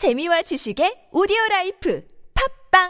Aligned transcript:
재미와 0.00 0.40
지식의 0.40 1.10
오디오 1.12 1.36
라이프 1.50 2.00
팝빵 2.70 2.88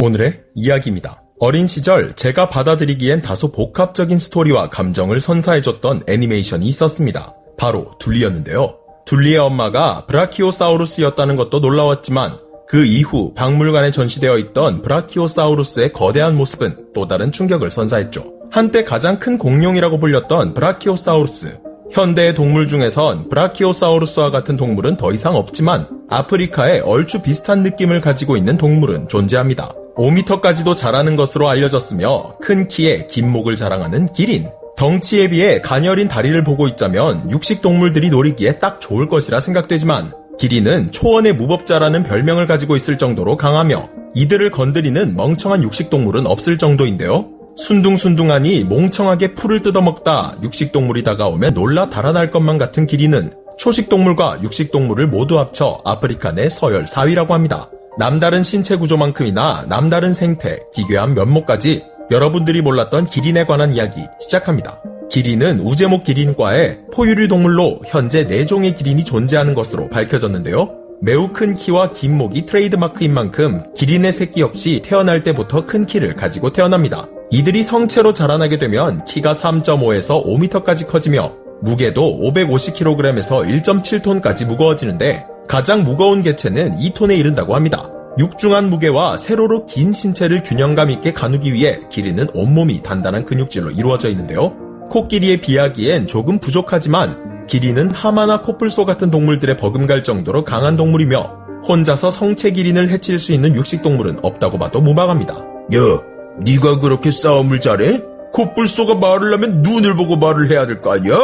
오늘의 0.00 0.40
이야기입니다. 0.54 1.20
어린 1.38 1.66
시절 1.66 2.14
제가 2.14 2.48
받아들이기엔 2.48 3.20
다소 3.20 3.52
복합적인 3.52 4.16
스토리와 4.16 4.70
감정을 4.70 5.20
선사해줬던 5.20 6.04
애니메이션이 6.06 6.64
있었습니다. 6.64 7.34
바로 7.58 7.92
둘리였는데요. 7.98 8.74
둘리의 9.04 9.36
엄마가 9.36 10.06
브라키오사우루스였다는 10.06 11.36
것도 11.36 11.60
놀라웠지만 11.60 12.38
그 12.66 12.86
이후 12.86 13.34
박물관에 13.34 13.90
전시되어 13.90 14.38
있던 14.38 14.80
브라키오사우루스의 14.80 15.92
거대한 15.92 16.38
모습은 16.38 16.92
또 16.94 17.06
다른 17.06 17.32
충격을 17.32 17.70
선사했죠. 17.70 18.32
한때 18.50 18.82
가장 18.82 19.18
큰 19.18 19.36
공룡이라고 19.36 20.00
불렸던 20.00 20.54
브라키오사우루스. 20.54 21.65
현대의 21.92 22.34
동물 22.34 22.68
중에선 22.68 23.28
브라키오사우루스와 23.28 24.30
같은 24.30 24.56
동물은 24.56 24.96
더 24.96 25.12
이상 25.12 25.36
없지만 25.36 25.86
아프리카에 26.08 26.80
얼추 26.80 27.22
비슷한 27.22 27.62
느낌을 27.62 28.00
가지고 28.00 28.36
있는 28.36 28.56
동물은 28.56 29.08
존재합니다. 29.08 29.72
5m까지도 29.96 30.76
자라는 30.76 31.16
것으로 31.16 31.48
알려졌으며 31.48 32.36
큰 32.40 32.68
키에 32.68 33.06
긴 33.06 33.30
목을 33.30 33.56
자랑하는 33.56 34.12
기린. 34.12 34.48
덩치에 34.76 35.30
비해 35.30 35.62
가녀린 35.62 36.06
다리를 36.06 36.44
보고 36.44 36.68
있자면 36.68 37.30
육식 37.30 37.62
동물들이 37.62 38.10
노리기에 38.10 38.58
딱 38.58 38.78
좋을 38.80 39.08
것이라 39.08 39.40
생각되지만 39.40 40.12
기린은 40.38 40.92
초원의 40.92 41.34
무법자라는 41.34 42.02
별명을 42.02 42.46
가지고 42.46 42.76
있을 42.76 42.98
정도로 42.98 43.38
강하며 43.38 43.88
이들을 44.14 44.50
건드리는 44.50 45.16
멍청한 45.16 45.62
육식 45.62 45.88
동물은 45.88 46.26
없을 46.26 46.58
정도인데요. 46.58 47.35
순둥순둥하니 47.56 48.64
몽청하게 48.64 49.34
풀을 49.34 49.60
뜯어먹다 49.62 50.36
육식동물이 50.42 51.02
다가오면 51.04 51.54
놀라 51.54 51.88
달아날 51.88 52.30
것만 52.30 52.58
같은 52.58 52.86
기린은 52.86 53.32
초식동물과 53.56 54.42
육식동물을 54.42 55.06
모두 55.08 55.38
합쳐 55.38 55.80
아프리카 55.84 56.32
내 56.32 56.50
서열 56.50 56.84
4위라고 56.84 57.30
합니다. 57.30 57.70
남다른 57.98 58.42
신체 58.42 58.76
구조만큼이나 58.76 59.64
남다른 59.68 60.12
생태, 60.12 60.60
기괴한 60.74 61.14
면모까지 61.14 61.82
여러분들이 62.10 62.60
몰랐던 62.60 63.06
기린에 63.06 63.46
관한 63.46 63.72
이야기 63.72 64.02
시작합니다. 64.20 64.82
기린은 65.10 65.60
우제목 65.60 66.04
기린과의 66.04 66.80
포유류 66.92 67.28
동물로 67.28 67.80
현재 67.86 68.26
4종의 68.26 68.76
기린이 68.76 69.04
존재하는 69.04 69.54
것으로 69.54 69.88
밝혀졌는데요. 69.88 70.74
매우 71.00 71.32
큰 71.32 71.54
키와 71.54 71.92
긴 71.92 72.16
목이 72.16 72.44
트레이드마크인 72.44 73.14
만큼 73.14 73.62
기린의 73.74 74.12
새끼 74.12 74.40
역시 74.42 74.82
태어날 74.84 75.22
때부터 75.22 75.64
큰 75.64 75.86
키를 75.86 76.16
가지고 76.16 76.52
태어납니다. 76.52 77.08
이들이 77.30 77.62
성체로 77.62 78.14
자라나게 78.14 78.58
되면 78.58 79.04
키가 79.04 79.32
3.5에서 79.32 80.24
5m까지 80.24 80.86
커지며 80.86 81.32
무게도 81.62 82.20
550kg에서 82.22 83.62
1.7톤까지 83.62 84.46
무거워지는데 84.46 85.26
가장 85.48 85.84
무거운 85.84 86.22
개체는 86.22 86.78
2톤에 86.78 87.18
이른다고 87.18 87.54
합니다. 87.54 87.90
육중한 88.18 88.70
무게와 88.70 89.16
세로로 89.16 89.66
긴 89.66 89.92
신체를 89.92 90.42
균형감 90.42 90.90
있게 90.90 91.12
가누기 91.12 91.52
위해 91.52 91.80
기린은 91.90 92.28
온몸이 92.32 92.82
단단한 92.82 93.24
근육질로 93.24 93.70
이루어져 93.72 94.08
있는데요. 94.10 94.54
코끼리에 94.90 95.40
비하기엔 95.40 96.06
조금 96.06 96.38
부족하지만 96.38 97.46
기린은 97.46 97.90
하마나 97.90 98.40
코뿔소 98.40 98.84
같은 98.84 99.10
동물들의 99.10 99.56
버금갈 99.56 100.02
정도로 100.02 100.44
강한 100.44 100.76
동물이며 100.76 101.46
혼자서 101.68 102.10
성체 102.10 102.52
기린을 102.52 102.88
해칠 102.90 103.18
수 103.18 103.32
있는 103.32 103.54
육식 103.54 103.82
동물은 103.82 104.20
없다고 104.22 104.58
봐도 104.58 104.80
무방합니다. 104.80 105.34
야, 105.34 106.15
네가 106.40 106.80
그렇게 106.80 107.10
싸움을 107.10 107.60
잘해? 107.60 108.02
코뿔소가 108.32 108.96
말을 108.96 109.32
하면 109.34 109.62
눈을 109.62 109.96
보고 109.96 110.16
말을 110.16 110.50
해야 110.50 110.66
될 110.66 110.80
거 110.82 110.92
아니야? 110.92 111.14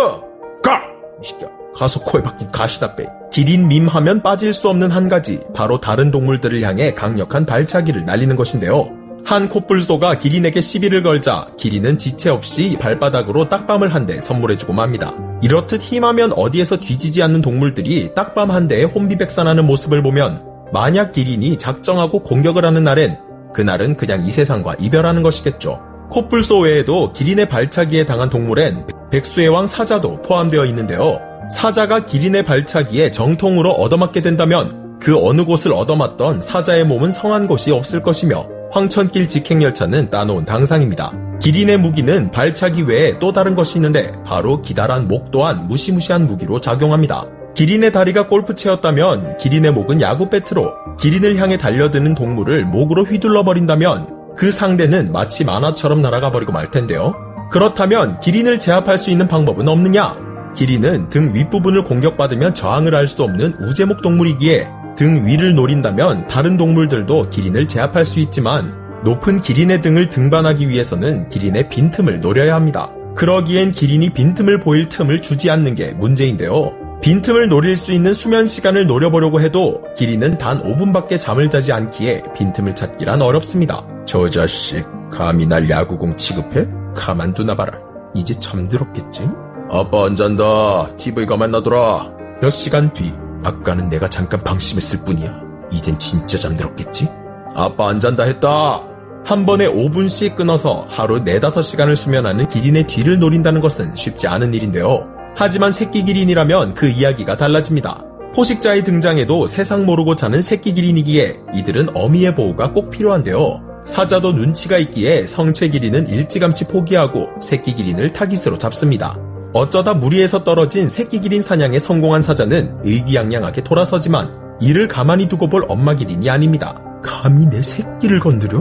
가! 0.63 0.81
이 1.23 1.27
새끼야. 1.27 1.49
가서 1.75 2.01
코에 2.01 2.23
박힌 2.23 2.51
가시다 2.51 2.97
빼. 2.97 3.07
기린 3.31 3.69
밈 3.69 3.87
하면 3.89 4.23
빠질 4.23 4.53
수 4.53 4.69
없는 4.69 4.91
한 4.91 5.09
가지, 5.09 5.41
바로 5.55 5.81
다른 5.81 6.11
동물들을 6.11 6.61
향해 6.63 6.93
강력한 6.95 7.47
발차기를 7.47 8.05
날리는 8.05 8.37
것인데요. 8.37 8.89
한 9.25 9.49
코뿔소가 9.49 10.19
기린에게 10.19 10.61
시비를 10.61 11.03
걸자 11.05 11.47
기린은 11.57 11.97
지체 11.97 12.29
없이 12.29 12.77
발바닥으로 12.81 13.49
딱밤을 13.49 13.95
한 13.95 14.05
대 14.07 14.19
선물해주고 14.21 14.73
맙니다. 14.73 15.15
이렇듯 15.43 15.81
힘하면 15.81 16.33
어디에서 16.33 16.79
뒤지지 16.79 17.23
않는 17.23 17.41
동물들이 17.41 18.15
딱밤 18.15 18.51
한 18.51 18.67
대에 18.69 18.83
혼비백산하는 18.85 19.65
모습을 19.67 20.03
보면 20.03 20.43
만약 20.73 21.13
기린이 21.13 21.57
작정하고 21.57 22.21
공격을 22.25 22.65
하는 22.65 22.83
날엔 22.85 23.17
그날은 23.53 23.97
그냥 23.97 24.25
이 24.25 24.31
세상과 24.31 24.77
이별하는 24.81 25.23
것이겠죠. 25.23 25.81
코뿔소 26.11 26.61
외에도 26.61 27.13
기린의 27.13 27.49
발차기에 27.49 28.05
당한 28.05 28.29
동물엔 28.29 28.87
백수의 29.11 29.49
왕 29.49 29.67
사자도 29.67 30.23
포함되어 30.23 30.67
있는데요. 30.67 31.19
사자가 31.51 32.05
기린의 32.05 32.45
발차기에 32.45 33.11
정통으로 33.11 33.71
얻어맞게 33.73 34.21
된다면 34.21 34.99
그 35.01 35.19
어느 35.19 35.45
곳을 35.45 35.73
얻어맞던 35.73 36.41
사자의 36.41 36.85
몸은 36.85 37.13
성한 37.13 37.47
곳이 37.47 37.73
없을 37.73 38.03
것이며 38.03 38.47
황천길 38.71 39.29
직행열차는 39.29 40.11
따놓은 40.11 40.45
당상입니다. 40.45 41.13
기린의 41.41 41.79
무기는 41.79 42.31
발차기 42.31 42.83
외에 42.83 43.19
또 43.19 43.33
다른 43.33 43.55
것이 43.55 43.79
있는데 43.79 44.13
바로 44.25 44.63
기다란 44.63 45.09
목 45.09 45.31
또한 45.31 45.67
무시무시한 45.67 46.27
무기로 46.27 46.61
작용합니다. 46.61 47.27
기린의 47.55 47.93
다리가 47.93 48.29
골프채였다면 48.29 49.37
기린의 49.37 49.73
목은 49.73 50.01
야구 50.01 50.31
배트로 50.31 50.73
기린을 50.99 51.37
향해 51.37 51.59
달려드는 51.59 52.15
동물을 52.15 52.65
목으로 52.65 53.05
휘둘러 53.05 53.45
버린다면 53.45 54.35
그 54.37 54.51
상대는 54.51 55.13
마치 55.13 55.45
만화처럼 55.45 56.01
날아가 56.01 56.31
버리고 56.31 56.53
말 56.53 56.71
텐데요. 56.71 57.15
그렇다면 57.51 58.21
기린을 58.21 58.59
제압할 58.59 58.97
수 58.97 59.11
있는 59.11 59.29
방법은 59.29 59.69
없느냐? 59.69 60.17
기린은 60.57 61.11
등 61.11 61.35
윗부분을 61.35 61.85
공격받으면 61.85 62.55
저항을 62.55 62.95
할 62.95 63.07
수 63.07 63.23
없는 63.23 63.55
우제목 63.61 64.01
동물이기에 64.01 64.69
등 64.97 65.27
위를 65.27 65.55
노린다면 65.55 66.29
다른 66.29 66.57
동물들도 66.57 67.29
기린을 67.31 67.69
제압할 67.69 68.07
수 68.07 68.21
있지만 68.21 68.75
높은 69.05 69.43
기린의 69.43 69.83
등을 69.83 70.09
등반하기 70.09 70.69
위해서는 70.69 71.29
기린의 71.29 71.69
빈틈을 71.69 72.21
노려야 72.21 72.55
합니다. 72.55 72.91
그러기엔 73.15 73.73
기린이 73.73 74.11
빈틈을 74.11 74.61
보일 74.61 74.89
틈을 74.89 75.21
주지 75.21 75.51
않는 75.51 75.75
게 75.75 75.93
문제인데요. 75.93 76.82
빈틈을 77.03 77.49
노릴 77.49 77.77
수 77.77 77.93
있는 77.93 78.15
수면 78.15 78.47
시간을 78.47 78.87
노려보려고 78.87 79.41
해도 79.41 79.83
기린은 79.97 80.39
단 80.39 80.63
5분밖에 80.63 81.19
잠을 81.19 81.51
자지 81.51 81.73
않기에 81.73 82.23
빈틈을 82.33 82.77
찾기란 82.77 83.21
어렵습니다. 83.21 83.85
저 84.07 84.31
자식 84.31 84.87
감히 85.11 85.45
날 85.45 85.69
야구공 85.69 86.17
취급해? 86.17 86.69
가만두나 86.95 87.57
봐라. 87.57 87.77
이제 88.15 88.35
잠들었겠지? 88.35 89.29
아빠 89.69 90.05
안 90.07 90.15
잔다. 90.15 90.97
TV가 90.97 91.37
만나더라. 91.37 92.13
몇 92.41 92.51
시간 92.51 92.95
뒤 92.95 93.13
아까는 93.43 93.89
내가 93.89 94.07
잠깐 94.07 94.41
방심했을 94.45 95.05
뿐이야. 95.05 95.41
이젠 95.73 95.99
진짜 95.99 96.39
잠들었겠지? 96.39 97.09
아빠 97.57 97.89
안 97.89 97.99
잔다 97.99 98.23
했다. 98.23 98.85
한 99.25 99.45
번에 99.45 99.67
5분씩 99.67 100.37
끊어서 100.37 100.87
하루 100.89 101.19
4, 101.19 101.25
5시간을 101.25 101.97
수면하는 101.97 102.47
기린의 102.47 102.87
뒤를 102.87 103.19
노린다는 103.19 103.61
것은 103.61 103.97
쉽지 103.97 104.29
않은 104.29 104.55
일인데요. 104.55 105.22
하지만 105.35 105.73
새끼 105.73 106.05
기린이라면 106.05 106.75
그 106.75 106.89
이야기가 106.89 107.37
달라집니다. 107.37 108.05
포식자의 108.35 108.85
등장에도 108.85 109.47
세상 109.47 109.85
모르고 109.85 110.17
자는 110.17 110.41
새끼 110.41 110.73
기린이기에 110.73 111.37
이들은 111.55 111.97
어미의 111.97 112.35
보호가 112.35 112.73
꼭 112.73 112.91
필요한데요. 112.91 113.61
사자도 113.85 114.33
눈치가 114.33 114.79
있기에 114.79 115.27
성체 115.27 115.69
기린은 115.69 116.09
일찌감치 116.09 116.69
포기하고 116.69 117.29
새끼 117.41 117.75
기린을 117.75 118.13
타깃으로 118.13 118.59
잡습니다. 118.59 119.19
어쩌다 119.53 119.93
무리에서 119.93 120.45
떨어진 120.45 120.89
새끼 120.89 121.21
기린 121.21 121.43
사냥에 121.43 121.79
성공한 121.79 122.23
사자는 122.23 122.79
의기양양하게 122.85 123.65
돌아서지만 123.65 124.57
이를 124.61 124.89
가만히 124.89 125.27
두고 125.27 125.49
볼 125.49 125.67
엄마 125.69 125.95
기린이 125.95 126.31
아닙니다. 126.31 126.81
감히 127.03 127.47
내 127.47 127.61
새끼를 127.61 128.21
건드려? 128.21 128.61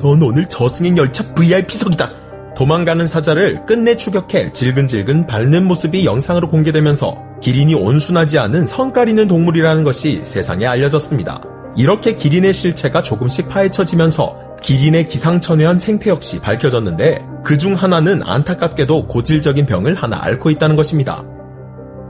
넌 0.00 0.22
오늘 0.22 0.46
저승행 0.46 0.96
열차 0.96 1.34
VIP석이다. 1.34 2.21
도망가는 2.62 3.08
사자를 3.08 3.66
끝내 3.66 3.96
추격해 3.96 4.52
질근질근 4.52 5.26
밟는 5.26 5.66
모습이 5.66 6.06
영상으로 6.06 6.48
공개되면서 6.48 7.20
기린이 7.40 7.74
온순하지 7.74 8.38
않은 8.38 8.68
성깔 8.68 9.08
있는 9.08 9.26
동물이라는 9.26 9.82
것이 9.82 10.20
세상에 10.22 10.64
알려졌습니다. 10.66 11.42
이렇게 11.76 12.14
기린의 12.14 12.52
실체가 12.52 13.02
조금씩 13.02 13.48
파헤쳐지면서 13.48 14.58
기린의 14.62 15.08
기상천외한 15.08 15.80
생태 15.80 16.10
역시 16.10 16.40
밝혀졌는데 16.40 17.26
그 17.42 17.58
중 17.58 17.74
하나는 17.74 18.22
안타깝게도 18.22 19.08
고질적인 19.08 19.66
병을 19.66 19.96
하나 19.96 20.22
앓고 20.22 20.50
있다는 20.50 20.76
것입니다. 20.76 21.24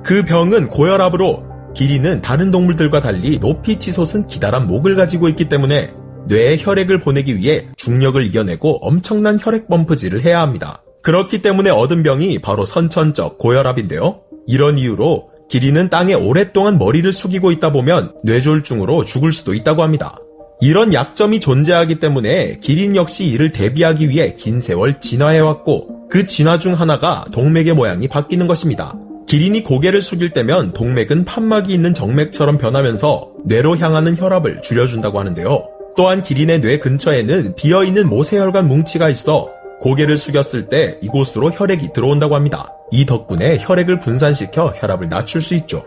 그 0.04 0.22
병은 0.22 0.68
고혈압으로 0.68 1.44
기린은 1.74 2.20
다른 2.20 2.50
동물들과 2.50 3.00
달리 3.00 3.38
높이 3.38 3.78
치솟은 3.78 4.26
기다란 4.26 4.66
목을 4.66 4.96
가지고 4.96 5.30
있기 5.30 5.48
때문에 5.48 5.94
뇌에 6.28 6.56
혈액을 6.58 7.00
보내기 7.00 7.36
위해 7.36 7.66
중력을 7.76 8.22
이겨내고 8.24 8.78
엄청난 8.86 9.38
혈액 9.40 9.68
펌프질을 9.68 10.22
해야 10.22 10.40
합니다. 10.40 10.82
그렇기 11.02 11.42
때문에 11.42 11.70
얻은 11.70 12.02
병이 12.02 12.38
바로 12.40 12.64
선천적 12.64 13.38
고혈압인데요. 13.38 14.20
이런 14.46 14.78
이유로 14.78 15.30
기린은 15.50 15.90
땅에 15.90 16.14
오랫동안 16.14 16.78
머리를 16.78 17.12
숙이고 17.12 17.50
있다 17.52 17.72
보면 17.72 18.14
뇌졸중으로 18.24 19.04
죽을 19.04 19.32
수도 19.32 19.52
있다고 19.52 19.82
합니다. 19.82 20.18
이런 20.60 20.94
약점이 20.94 21.40
존재하기 21.40 21.98
때문에 21.98 22.58
기린 22.60 22.94
역시 22.94 23.26
이를 23.26 23.50
대비하기 23.50 24.08
위해 24.08 24.36
긴 24.36 24.60
세월 24.60 25.00
진화해왔고 25.00 26.08
그 26.08 26.26
진화 26.26 26.58
중 26.58 26.74
하나가 26.74 27.24
동맥의 27.32 27.74
모양이 27.74 28.06
바뀌는 28.06 28.46
것입니다. 28.46 28.96
기린이 29.26 29.62
고개를 29.64 30.00
숙일 30.02 30.30
때면 30.30 30.72
동맥은 30.72 31.24
판막이 31.24 31.72
있는 31.74 31.94
정맥처럼 31.94 32.58
변하면서 32.58 33.32
뇌로 33.44 33.76
향하는 33.78 34.16
혈압을 34.16 34.62
줄여준다고 34.62 35.18
하는데요. 35.18 35.71
또한 35.96 36.22
기린의 36.22 36.60
뇌 36.60 36.78
근처에는 36.78 37.54
비어있는 37.54 38.08
모세혈관 38.08 38.66
뭉치가 38.66 39.08
있어 39.08 39.50
고개를 39.80 40.16
숙였을 40.16 40.68
때 40.68 40.98
이곳으로 41.02 41.50
혈액이 41.50 41.92
들어온다고 41.92 42.34
합니다. 42.34 42.72
이 42.90 43.04
덕분에 43.04 43.58
혈액을 43.60 44.00
분산시켜 44.00 44.74
혈압을 44.76 45.08
낮출 45.08 45.40
수 45.40 45.54
있죠. 45.54 45.84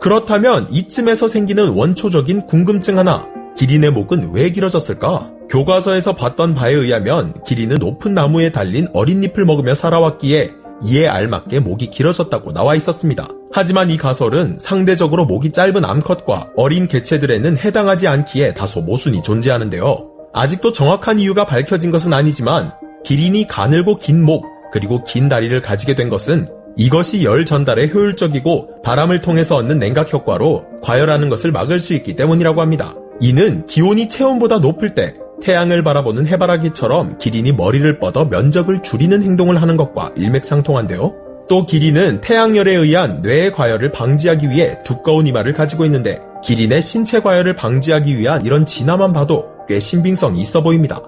그렇다면 0.00 0.68
이쯤에서 0.70 1.28
생기는 1.28 1.68
원초적인 1.68 2.46
궁금증 2.46 2.98
하나. 2.98 3.28
기린의 3.56 3.90
목은 3.90 4.30
왜 4.32 4.50
길어졌을까? 4.50 5.28
교과서에서 5.50 6.14
봤던 6.14 6.54
바에 6.54 6.72
의하면 6.72 7.34
기린은 7.44 7.78
높은 7.78 8.14
나무에 8.14 8.50
달린 8.52 8.88
어린 8.94 9.22
잎을 9.22 9.44
먹으며 9.44 9.74
살아왔기에 9.74 10.52
이에 10.84 11.06
알맞게 11.06 11.60
목이 11.60 11.90
길어졌다고 11.90 12.52
나와 12.52 12.74
있었습니다. 12.76 13.28
하지만 13.52 13.90
이 13.90 13.96
가설은 13.96 14.58
상대적으로 14.60 15.26
목이 15.26 15.50
짧은 15.50 15.84
암컷과 15.84 16.50
어린 16.56 16.86
개체들에는 16.86 17.58
해당하지 17.58 18.06
않기에 18.06 18.54
다소 18.54 18.80
모순이 18.80 19.22
존재하는데요. 19.22 20.08
아직도 20.32 20.70
정확한 20.70 21.18
이유가 21.18 21.46
밝혀진 21.46 21.90
것은 21.90 22.12
아니지만 22.12 22.72
기린이 23.04 23.48
가늘고 23.48 23.98
긴 23.98 24.22
목, 24.22 24.44
그리고 24.72 25.02
긴 25.02 25.28
다리를 25.28 25.60
가지게 25.60 25.96
된 25.96 26.08
것은 26.08 26.48
이것이 26.76 27.24
열 27.24 27.44
전달에 27.44 27.88
효율적이고 27.88 28.82
바람을 28.84 29.20
통해서 29.20 29.56
얻는 29.56 29.80
냉각 29.80 30.12
효과로 30.12 30.66
과열하는 30.82 31.28
것을 31.28 31.50
막을 31.50 31.80
수 31.80 31.94
있기 31.94 32.14
때문이라고 32.14 32.60
합니다. 32.60 32.94
이는 33.20 33.66
기온이 33.66 34.08
체온보다 34.08 34.58
높을 34.58 34.94
때 34.94 35.14
태양을 35.42 35.82
바라보는 35.82 36.26
해바라기처럼 36.26 37.18
기린이 37.18 37.52
머리를 37.52 37.98
뻗어 37.98 38.26
면적을 38.26 38.82
줄이는 38.82 39.22
행동을 39.22 39.60
하는 39.60 39.76
것과 39.76 40.12
일맥상통한데요. 40.16 41.29
또 41.50 41.66
기린은 41.66 42.20
태양열에 42.20 42.76
의한 42.76 43.22
뇌의 43.22 43.50
과열을 43.50 43.90
방지하기 43.90 44.50
위해 44.50 44.80
두꺼운 44.84 45.26
이마를 45.26 45.52
가지고 45.52 45.84
있는데 45.84 46.20
기린의 46.44 46.80
신체 46.80 47.20
과열을 47.20 47.56
방지하기 47.56 48.16
위한 48.16 48.46
이런 48.46 48.64
진화만 48.64 49.12
봐도 49.12 49.46
꽤 49.66 49.80
신빙성이 49.80 50.40
있어 50.42 50.62
보입니다. 50.62 51.02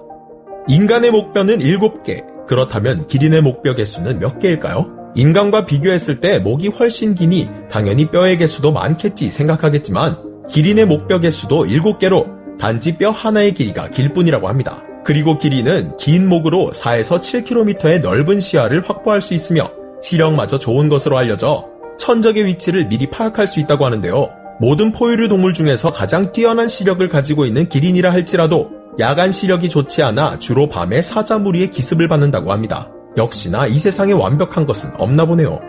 인간의 0.67 1.13
목뼈는 1.13 1.61
7개. 1.61 2.25
그렇다면 2.49 3.07
기린의 3.07 3.41
목뼈 3.41 3.77
개수는 3.77 4.19
몇 4.19 4.41
개일까요? 4.41 5.13
인간과 5.15 5.65
비교했을 5.65 6.19
때 6.19 6.41
목이 6.41 6.69
훨씬 6.69 7.15
기니 7.15 7.49
당연히 7.71 8.11
뼈의 8.11 8.37
개수도 8.39 8.73
많겠지 8.73 9.29
생각하겠지만 9.29 10.17
기린의 10.51 10.87
목뼈 10.87 11.21
개수도 11.21 11.67
7개로 11.67 12.59
단지 12.59 12.99
뼈 12.99 13.13
하나의 13.13 13.55
길이가 13.55 13.89
길 13.91 14.13
뿐이라고 14.13 14.49
합니다. 14.49 14.83
그리고 15.05 15.39
길이는 15.39 15.97
긴 15.99 16.29
목으로 16.29 16.73
4에서 16.75 17.21
7km의 17.21 18.01
넓은 18.01 18.41
시야를 18.41 18.83
확보할 18.89 19.21
수 19.21 19.35
있으며 19.35 19.71
시력마저 20.03 20.59
좋은 20.59 20.89
것으로 20.89 21.17
알려져 21.17 21.67
천적의 21.99 22.45
위치를 22.47 22.89
미리 22.89 23.09
파악할 23.09 23.47
수 23.47 23.61
있다고 23.61 23.85
하는데요. 23.85 24.29
모든 24.61 24.93
포유류 24.93 25.29
동물 25.29 25.55
중에서 25.55 25.91
가장 25.91 26.33
뛰어난 26.33 26.69
시력을 26.69 27.09
가지고 27.09 27.47
있는 27.47 27.69
기린이라 27.69 28.13
할지라도 28.13 28.71
야간 28.99 29.33
시력이 29.33 29.69
좋지 29.69 30.03
않아 30.03 30.39
주로 30.39 30.69
밤에 30.69 31.01
사자 31.01 31.39
무리의 31.39 31.71
기습을 31.71 32.09
받는다고 32.09 32.53
합니다. 32.53 32.91
역시나 33.17 33.67
이 33.67 33.79
세상에 33.79 34.13
완벽한 34.13 34.67
것은 34.67 34.91
없나 34.99 35.25
보네요. 35.25 35.61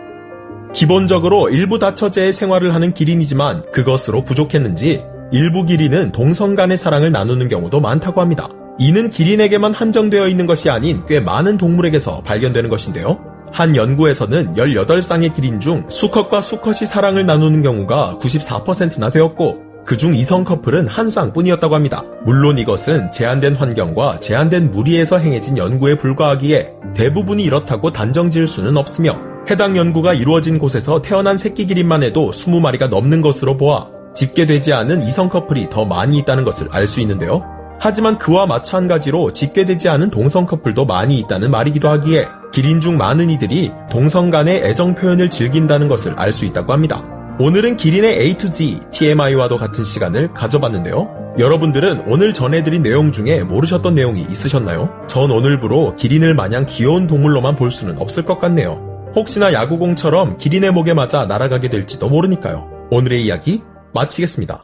기본적으로 0.74 1.50
일부 1.50 1.80
다처제의 1.80 2.34
생활을 2.34 2.74
하는 2.74 2.94
기린이지만 2.94 3.72
그것으로 3.72 4.24
부족했는지 4.24 5.04
일부 5.32 5.66
기린은 5.66 6.12
동성 6.12 6.56
간의 6.56 6.78
사랑을 6.78 7.12
나누는 7.12 7.48
경우도 7.48 7.80
많다고 7.80 8.22
합니다. 8.22 8.50
이는 8.80 9.10
기린에게만 9.10 9.74
한정되어 9.74 10.28
있는 10.28 10.48
것이 10.48 10.70
아닌 10.70 11.04
꽤 11.08 11.20
많은 11.20 11.58
동물에게서 11.58 12.22
발견되는 12.24 12.70
것인데요. 12.70 13.33
한 13.54 13.76
연구에서는 13.76 14.56
18쌍의 14.56 15.36
기린 15.36 15.60
중 15.60 15.86
수컷과 15.88 16.42
수컷이 16.42 16.88
사랑을 16.88 17.28
나누는 17.28 17.62
경우가 17.62 18.18
94%나 18.20 19.12
되었고 19.12 19.62
그중 19.86 20.16
이성 20.16 20.44
커플은 20.44 20.88
한 20.88 21.10
쌍뿐이었다고 21.12 21.76
합니다. 21.76 22.04
물론 22.26 22.58
이것은 22.58 23.12
제한된 23.12 23.56
환경과 23.56 24.20
제한된 24.20 24.72
무리에서 24.72 25.20
행해진 25.20 25.58
연구에 25.60 25.96
불과하기에 25.96 26.74
대부분이 26.96 27.44
이렇다고 27.44 27.92
단정 27.92 28.32
지을 28.32 28.48
수는 28.48 28.76
없으며 28.76 29.20
해당 29.52 29.78
연구가 29.78 30.16
이루어진 30.16 30.58
곳에서 30.58 31.04
태어난 31.04 31.38
새끼 31.38 31.68
기린만 31.68 32.02
해도 32.02 32.32
20마리가 32.32 32.90
넘는 32.90 33.22
것으로 33.22 33.58
보아 33.58 33.90
집계되지 34.16 34.74
않은 34.74 35.04
이성 35.04 35.30
커플이 35.30 35.70
더 35.70 35.86
많이 35.86 36.18
있다는 36.18 36.44
것을 36.44 36.70
알 36.72 36.88
수 36.88 37.02
있는데요. 37.02 37.53
하지만 37.80 38.18
그와 38.18 38.46
마찬가지로 38.46 39.34
집계되지 39.34 39.90
않은 39.90 40.10
동성 40.10 40.46
커플도 40.46 40.86
많이 40.86 41.20
있다는 41.20 41.52
말이기도 41.52 41.90
하기에 41.90 42.28
기린 42.54 42.80
중 42.80 42.98
많은 42.98 43.30
이들이 43.30 43.72
동성 43.90 44.30
간의 44.30 44.64
애정 44.64 44.96
표현을 44.96 45.30
즐긴다는 45.30 45.88
것을 45.88 46.14
알 46.18 46.32
수 46.32 46.46
있다고 46.46 46.72
합니다. 46.72 47.04
오늘은 47.40 47.78
기린의 47.78 48.20
A 48.20 48.34
to 48.36 48.52
Z, 48.52 48.80
TMI와도 48.92 49.58
같은 49.58 49.84
시간을 49.84 50.34
가져봤는데요. 50.34 51.34
여러분들은 51.40 52.04
오늘 52.08 52.32
전해드린 52.32 52.84
내용 52.84 53.12
중에 53.12 53.42
모르셨던 53.42 53.96
내용이 53.96 54.22
있으셨나요? 54.30 54.94
전 55.08 55.32
오늘부로 55.32 55.96
기린을 55.96 56.36
마냥 56.36 56.68
귀여운 56.70 57.08
동물로만 57.08 57.56
볼 57.56 57.72
수는 57.72 57.98
없을 58.00 58.24
것 58.24 58.38
같네요. 58.38 59.12
혹시나 59.16 59.52
야구공처럼 59.52 60.38
기린의 60.38 60.72
목에 60.72 60.94
맞아 60.94 61.26
날아가게 61.26 61.70
될지도 61.70 62.08
모르니까요. 62.08 62.68
오늘의 62.92 63.26
이야기 63.26 63.62
마치겠습니다. 63.96 64.62